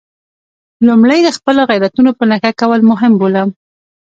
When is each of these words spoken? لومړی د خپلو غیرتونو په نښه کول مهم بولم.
لومړی 0.87 1.19
د 1.23 1.29
خپلو 1.37 1.61
غیرتونو 1.71 2.11
په 2.17 2.23
نښه 2.31 2.51
کول 2.61 2.81
مهم 2.91 3.13
بولم. 3.19 3.49